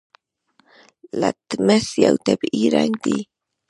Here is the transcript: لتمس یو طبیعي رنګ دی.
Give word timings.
لتمس 1.19 1.85
یو 2.05 2.15
طبیعي 2.25 2.65
رنګ 2.75 2.93
دی. 3.03 3.17